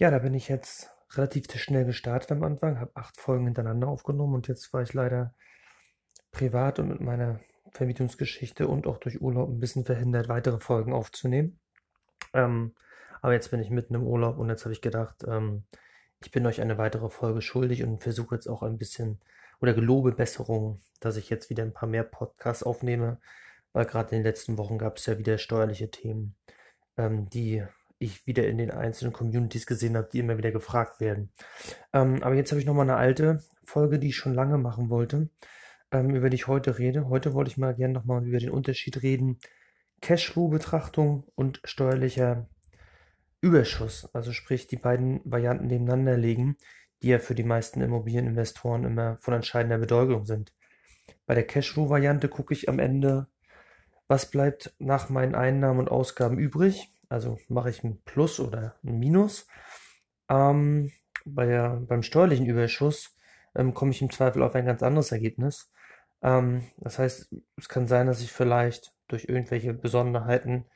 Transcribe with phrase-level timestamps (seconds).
[0.00, 4.34] Ja, da bin ich jetzt relativ schnell gestartet am Anfang, habe acht Folgen hintereinander aufgenommen
[4.34, 5.34] und jetzt war ich leider
[6.30, 7.40] privat und mit meiner
[7.72, 11.58] Vermietungsgeschichte und auch durch Urlaub ein bisschen verhindert, weitere Folgen aufzunehmen.
[12.32, 12.76] Ähm,
[13.22, 15.64] aber jetzt bin ich mitten im Urlaub und jetzt habe ich gedacht, ähm,
[16.20, 19.18] ich bin euch eine weitere Folge schuldig und versuche jetzt auch ein bisschen
[19.60, 23.18] oder gelobe Besserung, dass ich jetzt wieder ein paar mehr Podcasts aufnehme,
[23.72, 26.36] weil gerade in den letzten Wochen gab es ja wieder steuerliche Themen,
[26.96, 27.64] ähm, die
[27.98, 31.30] ich wieder in den einzelnen Communities gesehen habe, die immer wieder gefragt werden.
[31.92, 35.28] Ähm, aber jetzt habe ich nochmal eine alte Folge, die ich schon lange machen wollte,
[35.90, 37.08] ähm, über die ich heute rede.
[37.08, 39.38] Heute wollte ich mal gerne nochmal über den Unterschied reden.
[40.00, 42.48] Cashflow-Betrachtung und steuerlicher
[43.40, 44.08] Überschuss.
[44.14, 46.56] Also sprich die beiden Varianten nebeneinander legen,
[47.02, 50.52] die ja für die meisten Immobilieninvestoren immer von entscheidender Bedeutung sind.
[51.26, 53.26] Bei der Cashflow-Variante gucke ich am Ende,
[54.06, 58.98] was bleibt nach meinen Einnahmen und Ausgaben übrig also mache ich ein Plus oder ein
[58.98, 59.46] Minus.
[60.28, 60.92] Ähm,
[61.24, 61.46] bei
[61.86, 63.16] beim steuerlichen Überschuss
[63.54, 65.70] ähm, komme ich im Zweifel auf ein ganz anderes Ergebnis.
[66.22, 70.66] Ähm, das heißt, es kann sein, dass ich vielleicht durch irgendwelche Besonderheiten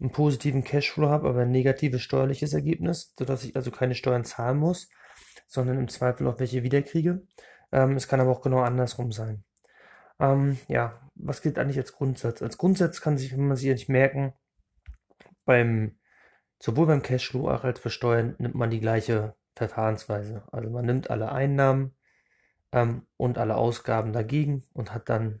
[0.00, 4.58] einen positiven Cashflow habe, aber ein negatives steuerliches Ergebnis, sodass ich also keine Steuern zahlen
[4.58, 4.88] muss,
[5.46, 7.22] sondern im Zweifel auch welche wiederkriege.
[7.70, 9.44] Ähm, es kann aber auch genau andersrum sein.
[10.18, 12.42] Ähm, ja, was gilt eigentlich als Grundsatz?
[12.42, 14.32] Als Grundsatz kann sich, wenn man sich nicht merken,
[15.44, 15.98] beim,
[16.58, 20.44] sowohl beim Cashflow als auch für Steuern nimmt man die gleiche Verfahrensweise.
[20.52, 21.94] Also man nimmt alle Einnahmen
[22.72, 25.40] ähm, und alle Ausgaben dagegen und hat dann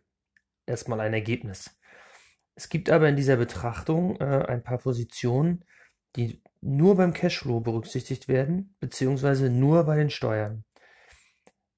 [0.66, 1.78] erstmal ein Ergebnis.
[2.54, 5.64] Es gibt aber in dieser Betrachtung äh, ein paar Positionen,
[6.16, 10.64] die nur beim Cashflow berücksichtigt werden, beziehungsweise nur bei den Steuern.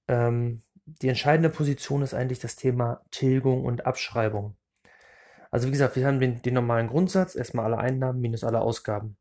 [0.09, 4.57] Ähm, die entscheidende Position ist eigentlich das Thema Tilgung und Abschreibung.
[5.55, 9.17] Also wie gesagt, wir haben den, den normalen Grundsatz, erstmal alle Einnahmen minus alle Ausgaben.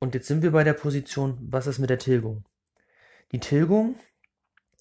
[0.00, 2.44] Und jetzt sind wir bei der Position, was ist mit der Tilgung?
[3.30, 3.94] Die Tilgung,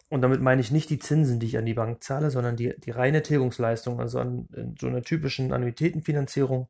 [0.09, 2.73] und damit meine ich nicht die Zinsen, die ich an die Bank zahle, sondern die,
[2.79, 4.47] die reine Tilgungsleistung, also an
[4.81, 6.67] so einer typischen Annuitätenfinanzierung,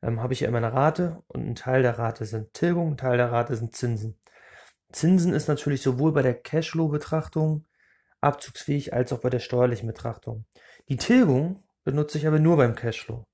[0.00, 2.96] ähm, habe ich ja immer eine Rate und ein Teil der Rate sind Tilgung, ein
[2.96, 4.16] Teil der Rate sind Zinsen.
[4.92, 7.66] Zinsen ist natürlich sowohl bei der Cashflow-Betrachtung
[8.22, 10.46] abzugsfähig als auch bei der steuerlichen Betrachtung.
[10.88, 13.26] Die Tilgung benutze ich aber nur beim Cashflow.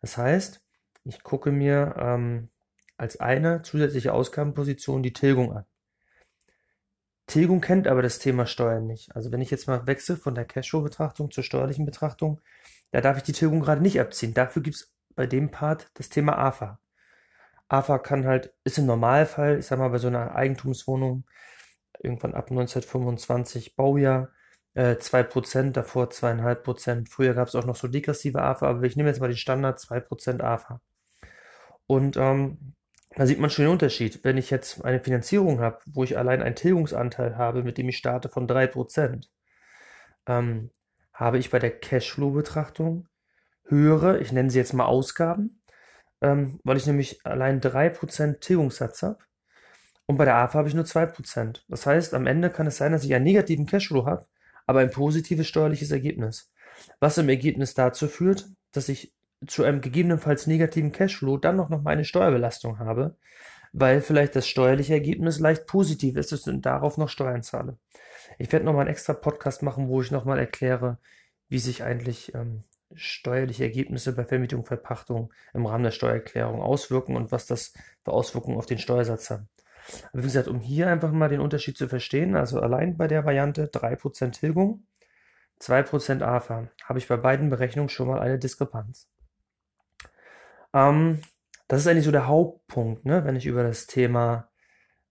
[0.00, 0.62] Das heißt,
[1.04, 2.50] ich gucke mir ähm,
[2.96, 5.64] als eine zusätzliche Ausgabenposition die Tilgung an.
[7.26, 9.14] Tilgung kennt aber das Thema Steuern nicht.
[9.16, 12.40] Also wenn ich jetzt mal wechsle von der Cashflow-Betrachtung zur steuerlichen Betrachtung,
[12.92, 14.32] da darf ich die Tilgung gerade nicht abziehen.
[14.32, 16.78] Dafür gibt es bei dem Part das Thema AFA.
[17.68, 21.24] AFA kann halt, ist im Normalfall, ich sag mal, bei so einer Eigentumswohnung
[21.98, 24.30] irgendwann ab 1925 Baujahr,
[24.76, 27.08] äh, 2%, davor 2,5%.
[27.08, 29.80] Früher gab es auch noch so degressive AFA, aber ich nehme jetzt mal den Standard
[29.80, 30.80] 2% AFA.
[31.86, 32.74] Und ähm,
[33.16, 34.22] da sieht man schon den Unterschied.
[34.22, 37.96] Wenn ich jetzt eine Finanzierung habe, wo ich allein einen Tilgungsanteil habe, mit dem ich
[37.96, 39.26] starte von 3%,
[40.26, 40.70] ähm,
[41.14, 43.08] habe ich bei der Cashflow-Betrachtung
[43.64, 45.62] höhere, ich nenne sie jetzt mal Ausgaben,
[46.20, 49.18] ähm, weil ich nämlich allein 3% Tilgungssatz habe.
[50.04, 51.62] Und bei der AFA habe ich nur 2%.
[51.68, 54.26] Das heißt, am Ende kann es sein, dass ich einen negativen Cashflow habe,
[54.66, 56.52] aber ein positives steuerliches Ergebnis.
[57.00, 59.14] Was im Ergebnis dazu führt, dass ich
[59.46, 63.16] zu einem gegebenenfalls negativen Cashflow dann noch, noch meine Steuerbelastung habe,
[63.72, 67.78] weil vielleicht das steuerliche Ergebnis leicht positiv ist und darauf noch Steuern zahle.
[68.38, 70.98] Ich werde nochmal einen extra Podcast machen, wo ich nochmal erkläre,
[71.48, 77.32] wie sich eigentlich ähm, steuerliche Ergebnisse bei Vermietung Verpachtung im Rahmen der Steuererklärung auswirken und
[77.32, 79.42] was das für Auswirkungen auf den Steuersatz hat.
[80.12, 83.24] Aber wie gesagt, um hier einfach mal den Unterschied zu verstehen, also allein bei der
[83.24, 84.86] Variante 3% Tilgung,
[85.60, 89.08] 2% AFA, habe ich bei beiden Berechnungen schon mal eine Diskrepanz.
[90.74, 91.22] Ähm,
[91.68, 94.48] das ist eigentlich so der Hauptpunkt, ne, wenn ich über das Thema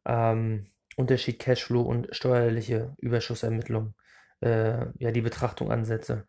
[0.06, 3.96] ähm, Unterschied Cashflow und steuerliche Überschussermittlung
[4.42, 6.28] äh, ja die Betrachtung ansetze.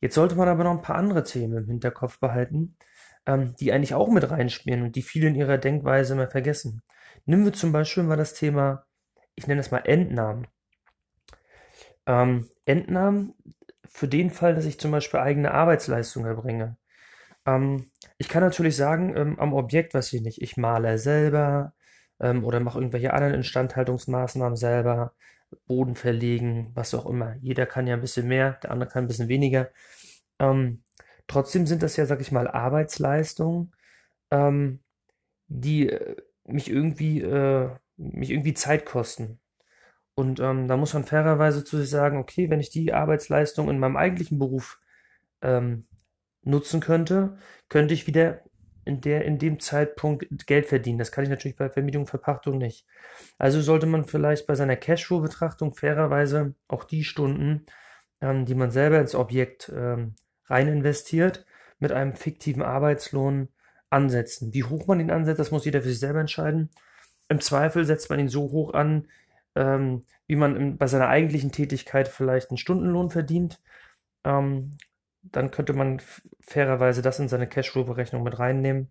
[0.00, 2.76] Jetzt sollte man aber noch ein paar andere Themen im Hinterkopf behalten,
[3.26, 6.82] ähm, die eigentlich auch mit reinspielen und die viele in ihrer Denkweise immer vergessen.
[7.26, 8.84] Nehmen wir zum Beispiel mal das Thema,
[9.34, 10.46] ich nenne es mal Entnahmen.
[12.06, 13.34] Ähm, Entnahmen
[13.86, 16.76] für den Fall, dass ich zum Beispiel eigene Arbeitsleistung erbringe.
[17.46, 21.74] Ähm, ich kann natürlich sagen, ähm, am Objekt, was ich nicht, ich male selber
[22.20, 25.14] ähm, oder mache irgendwelche anderen Instandhaltungsmaßnahmen selber,
[25.66, 27.36] Boden verlegen, was auch immer.
[27.40, 29.70] Jeder kann ja ein bisschen mehr, der andere kann ein bisschen weniger.
[30.38, 30.82] Ähm,
[31.26, 33.72] trotzdem sind das ja, sag ich mal, Arbeitsleistungen,
[34.30, 34.80] ähm,
[35.48, 36.16] die äh,
[36.52, 39.40] mich irgendwie, äh, mich irgendwie Zeit kosten.
[40.14, 43.78] Und ähm, da muss man fairerweise zu sich sagen, okay, wenn ich die Arbeitsleistung in
[43.78, 44.80] meinem eigentlichen Beruf
[45.42, 45.86] ähm,
[46.42, 47.38] nutzen könnte,
[47.68, 48.42] könnte ich wieder
[48.84, 50.98] in der, in dem Zeitpunkt Geld verdienen.
[50.98, 52.86] Das kann ich natürlich bei Vermietung und Verpachtung nicht.
[53.38, 57.66] Also sollte man vielleicht bei seiner Cashflow-Betrachtung fairerweise auch die Stunden,
[58.20, 60.14] ähm, die man selber ins Objekt ähm,
[60.46, 61.46] rein investiert,
[61.78, 63.48] mit einem fiktiven Arbeitslohn
[63.90, 64.54] ansetzen.
[64.54, 66.70] Wie hoch man ihn ansetzt, das muss jeder für sich selber entscheiden.
[67.28, 69.08] Im Zweifel setzt man ihn so hoch an,
[69.54, 73.60] ähm, wie man in, bei seiner eigentlichen Tätigkeit vielleicht einen Stundenlohn verdient.
[74.24, 74.76] Ähm,
[75.22, 76.00] dann könnte man
[76.40, 78.90] fairerweise das in seine Cashflow-Berechnung mit reinnehmen.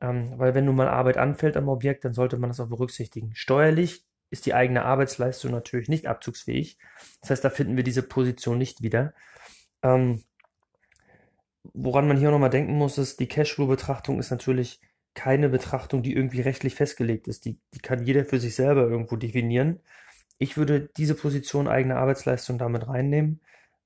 [0.00, 3.32] Ähm, weil wenn nun mal Arbeit anfällt am Objekt, dann sollte man das auch berücksichtigen.
[3.34, 6.78] Steuerlich ist die eigene Arbeitsleistung natürlich nicht abzugsfähig.
[7.20, 9.12] Das heißt, da finden wir diese Position nicht wieder.
[9.82, 10.22] Ähm,
[11.74, 14.80] woran man hier nochmal denken muss, ist, die Cashflow-Betrachtung ist natürlich
[15.14, 17.44] keine Betrachtung, die irgendwie rechtlich festgelegt ist.
[17.44, 19.80] Die, die kann jeder für sich selber irgendwo definieren.
[20.38, 23.40] Ich würde diese Position eigene Arbeitsleistung damit reinnehmen.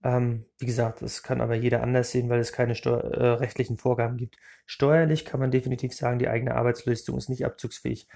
[0.05, 3.79] Ähm, wie gesagt, das kann aber jeder anders sehen, weil es keine Steu äh, rechtlichen
[3.79, 4.37] Vorgaben gibt.
[4.67, 8.07] Steuerlich kann man definitiv sagen, die eigene Arbeitsleistung ist nicht abzugsfähig.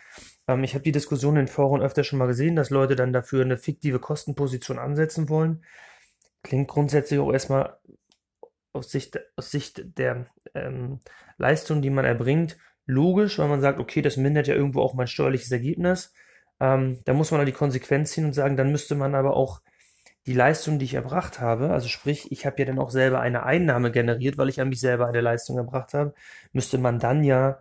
[0.46, 3.43] Ähm, ich habe die Diskussion in Foren öfter schon mal gesehen, dass Leute dann dafür
[3.43, 5.64] eine fiktive Kostenposition ansetzen wollen.
[6.43, 7.78] Klingt grundsätzlich auch erstmal
[8.78, 11.00] aus Sicht, aus Sicht der ähm,
[11.36, 15.06] Leistung, die man erbringt, logisch, weil man sagt, okay, das mindert ja irgendwo auch mein
[15.06, 16.12] steuerliches Ergebnis.
[16.60, 19.60] Ähm, da muss man dann die Konsequenz ziehen und sagen, dann müsste man aber auch
[20.26, 23.44] die Leistung, die ich erbracht habe, also sprich, ich habe ja dann auch selber eine
[23.44, 26.14] Einnahme generiert, weil ich an mich selber eine Leistung erbracht habe,
[26.52, 27.60] müsste man dann ja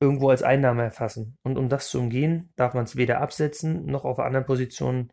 [0.00, 1.38] irgendwo als Einnahme erfassen.
[1.42, 5.12] Und um das zu umgehen, darf man es weder absetzen noch auf anderen Positionen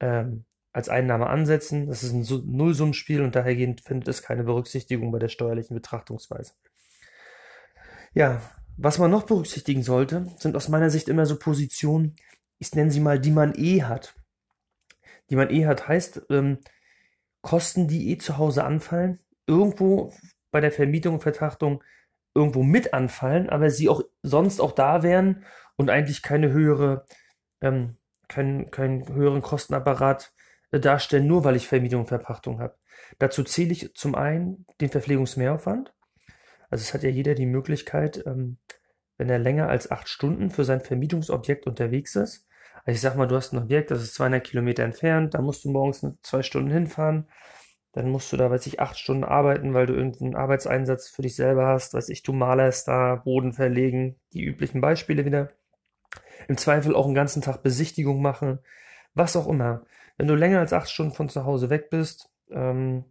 [0.00, 1.86] ähm, als Einnahme ansetzen.
[1.86, 6.52] Das ist ein Nullsummspiel und dahergehend findet es keine Berücksichtigung bei der steuerlichen Betrachtungsweise.
[8.14, 8.40] Ja,
[8.76, 12.16] was man noch berücksichtigen sollte, sind aus meiner Sicht immer so Positionen,
[12.58, 14.14] ich nenne sie mal, die man eh hat.
[15.28, 16.58] Die man eh hat, heißt ähm,
[17.42, 20.12] Kosten, die eh zu Hause anfallen, irgendwo
[20.50, 21.82] bei der Vermietung und Vertrachtung
[22.34, 25.44] irgendwo mit anfallen, aber sie auch sonst auch da wären
[25.76, 27.06] und eigentlich keine höhere,
[27.60, 27.96] ähm,
[28.28, 30.32] keinen, keinen höheren Kostenapparat
[30.78, 32.76] darstellen, nur weil ich Vermietung und Verpachtung habe.
[33.18, 35.92] Dazu zähle ich zum einen den Verpflegungsmehraufwand.
[36.70, 38.58] Also es hat ja jeder die Möglichkeit, ähm,
[39.18, 42.46] wenn er länger als acht Stunden für sein Vermietungsobjekt unterwegs ist.
[42.84, 45.64] Also ich sag mal, du hast ein Objekt, das ist 200 Kilometer entfernt, da musst
[45.64, 47.28] du morgens zwei Stunden hinfahren.
[47.92, 51.34] Dann musst du da, weiß ich, acht Stunden arbeiten, weil du irgendeinen Arbeitseinsatz für dich
[51.34, 51.92] selber hast.
[51.92, 55.50] Weiß ich, du malerst da, Boden verlegen, die üblichen Beispiele wieder.
[56.46, 58.60] Im Zweifel auch einen ganzen Tag Besichtigung machen,
[59.14, 59.84] was auch immer.
[60.20, 63.06] Wenn du länger als acht Stunden von zu Hause weg bist, ähm,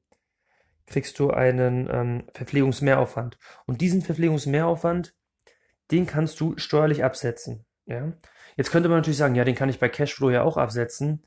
[0.86, 3.40] kriegst du einen ähm, Verpflegungsmehraufwand.
[3.66, 5.16] Und diesen Verpflegungsmehraufwand,
[5.90, 7.66] den kannst du steuerlich absetzen.
[7.88, 8.14] Ja?
[8.58, 11.24] Jetzt könnte man natürlich sagen, ja, den kann ich bei Cashflow ja auch absetzen.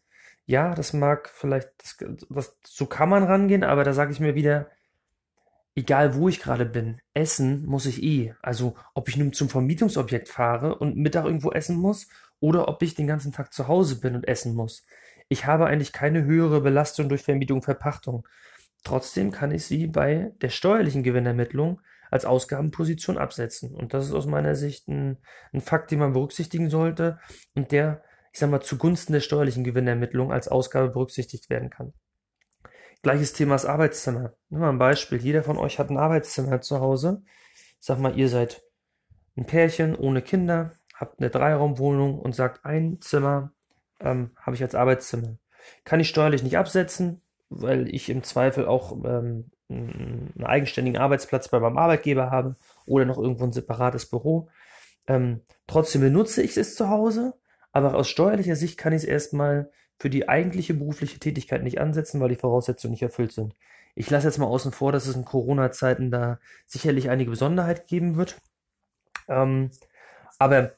[0.46, 1.96] Ja, das mag vielleicht, das,
[2.30, 4.70] das, so kann man rangehen, aber da sage ich mir wieder,
[5.74, 8.36] egal wo ich gerade bin, essen muss ich eh.
[8.40, 12.06] Also ob ich nun zum Vermietungsobjekt fahre und Mittag irgendwo essen muss
[12.38, 14.86] oder ob ich den ganzen Tag zu Hause bin und essen muss
[15.28, 18.26] ich habe eigentlich keine höhere Belastung durch Vermietung, Verpachtung.
[18.84, 21.80] Trotzdem kann ich sie bei der steuerlichen Gewinnermittlung
[22.10, 23.74] als Ausgabenposition absetzen.
[23.74, 25.18] Und das ist aus meiner Sicht ein,
[25.52, 27.18] ein Fakt, den man berücksichtigen sollte
[27.54, 28.02] und der,
[28.32, 31.94] ich sag mal, zugunsten der steuerlichen Gewinnermittlung als Ausgabe berücksichtigt werden kann.
[33.02, 34.34] Gleiches Thema ist Arbeitszimmer.
[34.48, 35.18] Nimm mal ein Beispiel.
[35.18, 37.22] Jeder von euch hat ein Arbeitszimmer zu Hause.
[37.54, 38.62] Ich sag mal, ihr seid
[39.36, 43.52] ein Pärchen ohne Kinder, habt eine Dreiraumwohnung und sagt, ein Zimmer
[44.02, 45.36] ähm, habe ich als Arbeitszimmer.
[45.84, 51.60] Kann ich steuerlich nicht absetzen, weil ich im Zweifel auch ähm, einen eigenständigen Arbeitsplatz bei
[51.60, 52.56] meinem Arbeitgeber habe
[52.86, 54.48] oder noch irgendwo ein separates Büro.
[55.06, 57.34] Ähm, trotzdem benutze ich es zu Hause,
[57.72, 62.20] aber aus steuerlicher Sicht kann ich es erstmal für die eigentliche berufliche Tätigkeit nicht ansetzen,
[62.20, 63.54] weil die Voraussetzungen nicht erfüllt sind.
[63.94, 68.16] Ich lasse jetzt mal außen vor, dass es in Corona-Zeiten da sicherlich einige Besonderheit geben
[68.16, 68.40] wird.
[69.28, 69.70] Ähm,
[70.38, 70.72] aber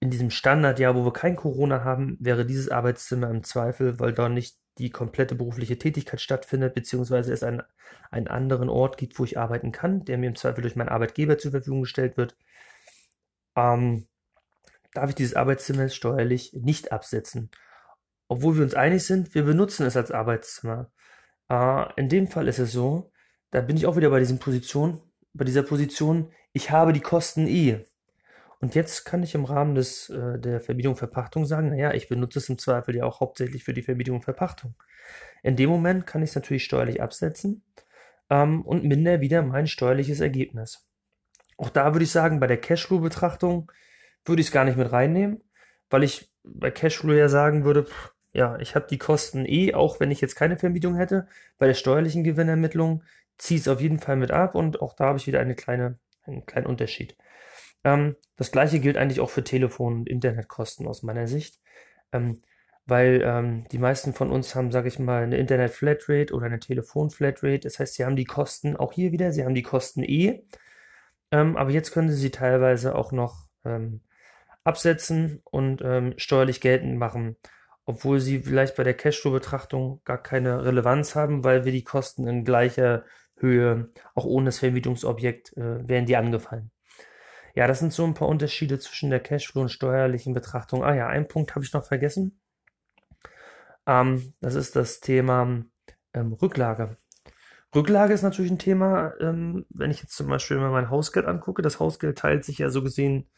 [0.00, 4.28] in diesem Standardjahr, wo wir kein Corona haben, wäre dieses Arbeitszimmer im Zweifel, weil da
[4.28, 7.62] nicht die komplette berufliche Tätigkeit stattfindet, beziehungsweise es einen,
[8.10, 11.38] einen anderen Ort gibt, wo ich arbeiten kann, der mir im Zweifel durch meinen Arbeitgeber
[11.38, 12.36] zur Verfügung gestellt wird,
[13.56, 14.06] ähm,
[14.92, 17.50] darf ich dieses Arbeitszimmer steuerlich nicht absetzen.
[18.28, 20.90] Obwohl wir uns einig sind, wir benutzen es als Arbeitszimmer.
[21.48, 23.12] Äh, in dem Fall ist es so,
[23.50, 25.00] da bin ich auch wieder bei diesen Position,
[25.32, 27.86] bei dieser Position, ich habe die Kosten eh.
[28.60, 32.38] Und jetzt kann ich im Rahmen des, äh, der Vermietung Verpachtung sagen, naja, ich benutze
[32.38, 34.74] es im Zweifel ja auch hauptsächlich für die Vermietung Verpachtung.
[35.42, 37.62] In dem Moment kann ich es natürlich steuerlich absetzen
[38.30, 40.86] ähm, und minder wieder mein steuerliches Ergebnis.
[41.58, 43.70] Auch da würde ich sagen, bei der Cashflow-Betrachtung
[44.24, 45.42] würde ich es gar nicht mit reinnehmen,
[45.90, 50.00] weil ich bei Cashflow ja sagen würde, pff, ja, ich habe die Kosten eh, auch
[50.00, 51.26] wenn ich jetzt keine Vermietung hätte.
[51.58, 53.02] Bei der steuerlichen Gewinnermittlung
[53.38, 55.54] ziehe ich es auf jeden Fall mit ab und auch da habe ich wieder eine
[55.54, 57.16] kleine, einen kleinen Unterschied.
[57.86, 61.60] Ähm, das gleiche gilt eigentlich auch für Telefon- und Internetkosten aus meiner Sicht,
[62.12, 62.42] ähm,
[62.86, 67.60] weil ähm, die meisten von uns haben, sage ich mal, eine Internet-Flatrate oder eine Telefon-Flatrate.
[67.60, 70.44] Das heißt, sie haben die Kosten auch hier wieder, sie haben die Kosten eh,
[71.32, 74.00] ähm, aber jetzt können sie sie teilweise auch noch ähm,
[74.64, 77.36] absetzen und ähm, steuerlich geltend machen,
[77.84, 82.44] obwohl sie vielleicht bei der Cashflow-Betrachtung gar keine Relevanz haben, weil wir die Kosten in
[82.44, 83.04] gleicher
[83.36, 86.70] Höhe, auch ohne das Vermietungsobjekt, äh, werden die angefallen.
[87.56, 90.84] Ja, das sind so ein paar Unterschiede zwischen der Cashflow und steuerlichen Betrachtung.
[90.84, 92.38] Ah ja, einen Punkt habe ich noch vergessen.
[93.86, 95.64] Ähm, das ist das Thema
[96.12, 96.98] ähm, Rücklage.
[97.74, 101.62] Rücklage ist natürlich ein Thema, ähm, wenn ich jetzt zum Beispiel mal mein Hausgeld angucke.
[101.62, 103.30] Das Hausgeld teilt sich ja so gesehen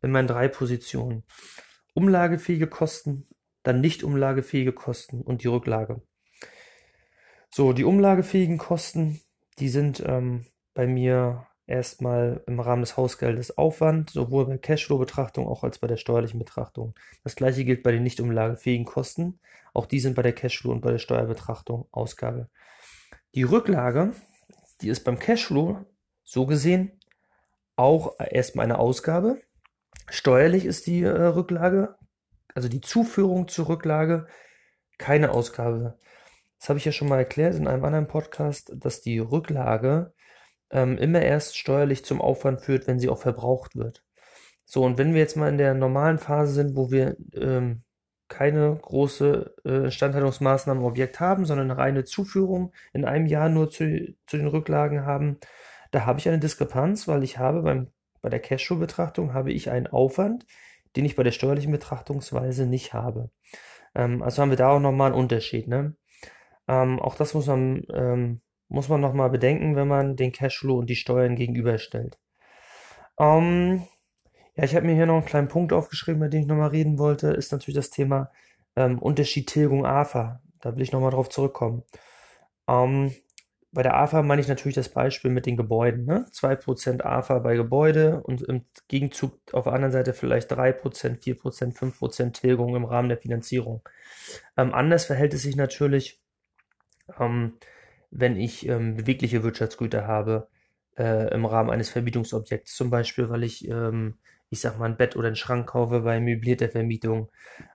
[0.00, 1.24] in meinen drei Positionen.
[1.92, 3.28] Umlagefähige Kosten,
[3.64, 6.00] dann nicht umlagefähige Kosten und die Rücklage.
[7.50, 9.20] So, die umlagefähigen Kosten,
[9.58, 15.62] die sind ähm, bei mir erstmal im Rahmen des Hausgeldes Aufwand, sowohl bei Cashflow-Betrachtung auch
[15.62, 16.94] als bei der steuerlichen Betrachtung.
[17.24, 19.38] Das gleiche gilt bei den nicht umlagefähigen Kosten.
[19.74, 22.48] Auch die sind bei der Cashflow und bei der Steuerbetrachtung Ausgabe.
[23.34, 24.12] Die Rücklage,
[24.80, 25.84] die ist beim Cashflow
[26.24, 26.92] so gesehen
[27.76, 29.40] auch erstmal eine Ausgabe.
[30.10, 31.96] Steuerlich ist die äh, Rücklage,
[32.54, 34.26] also die Zuführung zur Rücklage,
[34.96, 35.98] keine Ausgabe.
[36.58, 40.12] Das habe ich ja schon mal erklärt in einem anderen Podcast, dass die Rücklage
[40.70, 44.04] ähm, immer erst steuerlich zum Aufwand führt, wenn sie auch verbraucht wird.
[44.64, 47.82] So, und wenn wir jetzt mal in der normalen Phase sind, wo wir ähm,
[48.28, 53.70] keine große äh, Instandhaltungsmaßnahmen im Objekt haben, sondern eine reine Zuführung in einem Jahr nur
[53.70, 55.38] zu, zu den Rücklagen haben,
[55.90, 57.88] da habe ich eine Diskrepanz, weil ich habe beim,
[58.20, 60.44] bei der Cashflow-Betrachtung habe ich einen Aufwand,
[60.96, 63.30] den ich bei der steuerlichen Betrachtungsweise nicht habe.
[63.94, 65.68] Ähm, also haben wir da auch nochmal einen Unterschied.
[65.68, 65.96] Ne?
[66.66, 70.90] Ähm, auch das muss man ähm, muss man nochmal bedenken, wenn man den Cashflow und
[70.90, 72.18] die Steuern gegenüberstellt.
[73.18, 73.82] Ähm,
[74.54, 76.98] ja, ich habe mir hier noch einen kleinen Punkt aufgeschrieben, über den ich nochmal reden
[76.98, 78.30] wollte, ist natürlich das Thema
[78.76, 80.40] ähm, Unterschied Tilgung AFA.
[80.60, 81.84] Da will ich nochmal drauf zurückkommen.
[82.68, 83.12] Ähm,
[83.70, 86.06] bei der AFA meine ich natürlich das Beispiel mit den Gebäuden.
[86.06, 86.26] Ne?
[86.32, 92.32] 2% AFA bei Gebäude und im Gegenzug auf der anderen Seite vielleicht 3%, 4%, 5%
[92.32, 93.86] Tilgung im Rahmen der Finanzierung.
[94.56, 96.22] Ähm, anders verhält es sich natürlich
[97.20, 97.58] ähm,
[98.10, 100.48] wenn ich ähm, bewegliche Wirtschaftsgüter habe
[100.96, 102.74] äh, im Rahmen eines Vermietungsobjekts.
[102.74, 104.18] Zum Beispiel, weil ich, ähm,
[104.50, 107.30] ich sag mal, ein Bett oder einen Schrank kaufe bei möblierter Vermietung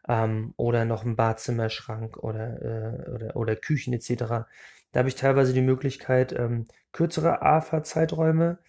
[0.07, 4.45] ähm, oder noch einen Badzimmerschrank oder, äh, oder, oder Küchen etc.
[4.91, 8.59] Da habe ich teilweise die Möglichkeit, ähm, kürzere AFA-Zeiträume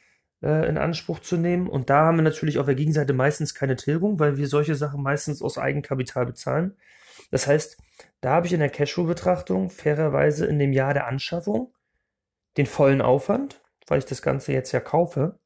[0.42, 1.68] äh, in Anspruch zu nehmen.
[1.68, 5.02] Und da haben wir natürlich auf der Gegenseite meistens keine Tilgung, weil wir solche Sachen
[5.02, 6.76] meistens aus Eigenkapital bezahlen.
[7.35, 7.79] Das heißt,
[8.21, 11.75] da habe ich in der Cashflow-Betrachtung fairerweise in dem Jahr der Anschaffung
[12.57, 15.41] den vollen Aufwand, weil ich das Ganze jetzt ja kaufe.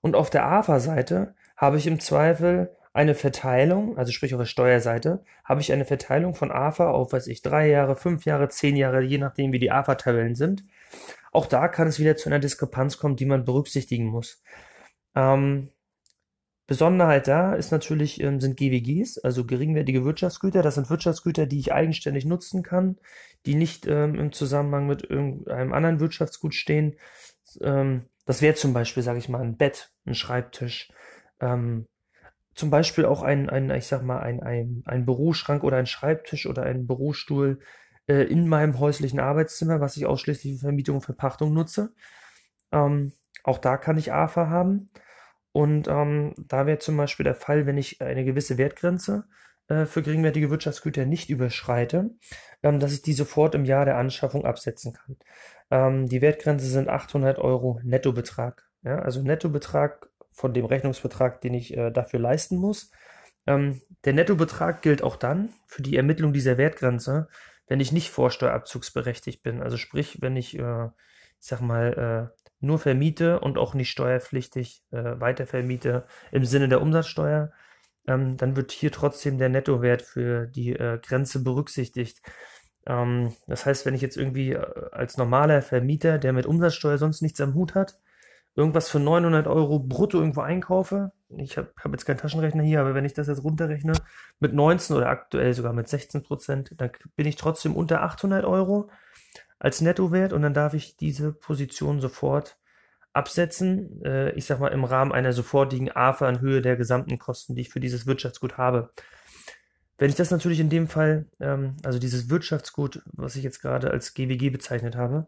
[0.00, 5.24] Und auf der AFA-Seite habe ich im Zweifel eine Verteilung, also sprich auf der Steuerseite,
[5.44, 9.02] habe ich eine Verteilung von AFA auf, weiß ich, drei Jahre, fünf Jahre, zehn Jahre,
[9.02, 10.64] je nachdem, wie die AFA-Tabellen sind.
[11.32, 14.42] Auch da kann es wieder zu einer Diskrepanz kommen, die man berücksichtigen muss.
[15.14, 15.68] Ähm,
[16.66, 20.62] Besonderheit da ist natürlich, ähm, sind GWGs, also geringwertige Wirtschaftsgüter.
[20.62, 22.98] Das sind Wirtschaftsgüter, die ich eigenständig nutzen kann,
[23.46, 26.96] die nicht ähm, im Zusammenhang mit irgendeinem anderen Wirtschaftsgut stehen.
[27.60, 30.90] Ähm, das wäre zum Beispiel, sage ich mal, ein Bett, ein Schreibtisch,
[31.40, 31.86] ähm,
[32.56, 36.46] zum Beispiel auch ein, ein ich sag mal, ein, ein, ein Büroschrank oder ein Schreibtisch
[36.46, 37.60] oder ein Bürostuhl
[38.08, 41.92] äh, in meinem häuslichen Arbeitszimmer, was ich ausschließlich für Vermietung und Verpachtung nutze.
[42.72, 43.12] Ähm,
[43.44, 44.88] auch da kann ich AFA haben.
[45.56, 49.24] Und ähm, da wäre zum Beispiel der Fall, wenn ich eine gewisse Wertgrenze
[49.68, 52.10] äh, für geringwertige Wirtschaftsgüter nicht überschreite,
[52.62, 55.16] ähm, dass ich die sofort im Jahr der Anschaffung absetzen kann.
[55.70, 58.68] Ähm, die Wertgrenze sind 800 Euro Nettobetrag.
[58.82, 58.98] Ja?
[58.98, 62.90] Also Nettobetrag von dem Rechnungsbetrag, den ich äh, dafür leisten muss.
[63.46, 67.28] Ähm, der Nettobetrag gilt auch dann für die Ermittlung dieser Wertgrenze,
[67.66, 69.62] wenn ich nicht vorsteuerabzugsberechtigt bin.
[69.62, 70.84] Also sprich, wenn ich, äh,
[71.40, 76.82] ich sag mal, äh, nur vermiete und auch nicht steuerpflichtig äh, weitervermiete im Sinne der
[76.82, 77.52] Umsatzsteuer,
[78.06, 82.22] ähm, dann wird hier trotzdem der Nettowert für die äh, Grenze berücksichtigt.
[82.86, 87.22] Ähm, das heißt, wenn ich jetzt irgendwie äh, als normaler Vermieter, der mit Umsatzsteuer sonst
[87.22, 87.98] nichts am Hut hat,
[88.54, 92.94] irgendwas für 900 Euro brutto irgendwo einkaufe, ich habe hab jetzt keinen Taschenrechner hier, aber
[92.94, 93.92] wenn ich das jetzt runterrechne
[94.40, 98.88] mit 19 oder aktuell sogar mit 16 Prozent, dann bin ich trotzdem unter 800 Euro
[99.58, 102.58] als Nettowert und dann darf ich diese Position sofort
[103.12, 107.54] absetzen, äh, ich sag mal im Rahmen einer sofortigen AFA in Höhe der gesamten Kosten,
[107.54, 108.90] die ich für dieses Wirtschaftsgut habe.
[109.98, 113.90] Wenn ich das natürlich in dem Fall, ähm, also dieses Wirtschaftsgut, was ich jetzt gerade
[113.90, 115.26] als GWG bezeichnet habe,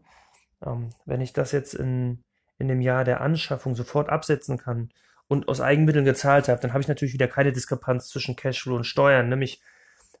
[0.63, 2.23] ähm, wenn ich das jetzt in,
[2.59, 4.89] in dem Jahr der Anschaffung sofort absetzen kann
[5.27, 8.83] und aus Eigenmitteln gezahlt habe, dann habe ich natürlich wieder keine Diskrepanz zwischen Cashflow und
[8.83, 9.29] Steuern.
[9.29, 9.63] Nämlich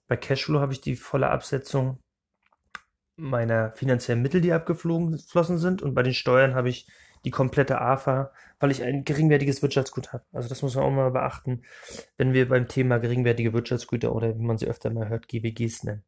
[0.07, 1.99] bei Cashflow habe ich die volle Absetzung
[3.19, 6.87] meiner finanziellen Mittel, die abgeflossen sind, und bei den Steuern habe ich
[7.25, 10.23] die komplette AFA, weil ich ein geringwertiges Wirtschaftsgut habe.
[10.31, 11.63] Also das muss man auch mal beachten,
[12.17, 16.03] wenn wir beim Thema geringwertige Wirtschaftsgüter oder wie man sie öfter mal hört, GWGs nennen.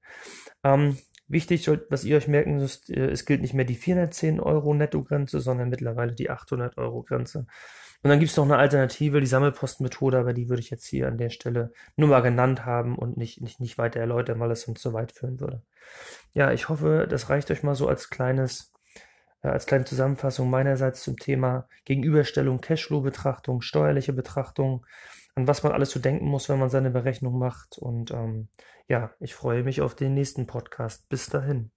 [0.64, 4.74] Ähm, wichtig, was ihr euch merken müsst, äh, es gilt nicht mehr die 410 Euro
[4.74, 7.48] Nettogrenze, sondern mittlerweile die 800 Euro Grenze.
[8.04, 11.08] Und dann gibt es noch eine Alternative, die Sammelpostenmethode, aber die würde ich jetzt hier
[11.08, 14.66] an der Stelle nur mal genannt haben und nicht, nicht, nicht weiter erläutern, weil es
[14.66, 15.62] uns zu weit führen würde.
[16.34, 18.72] Ja, ich hoffe, das reicht euch mal so als kleines,
[19.42, 24.86] äh, als kleine Zusammenfassung meinerseits zum Thema Gegenüberstellung, Cashflow-Betrachtung, steuerliche Betrachtung,
[25.36, 27.78] an was man alles zu denken muss, wenn man seine Berechnung macht.
[27.78, 28.50] Und ähm,
[28.88, 31.10] ja, ich freue mich auf den nächsten Podcast.
[31.10, 31.72] Bis dahin.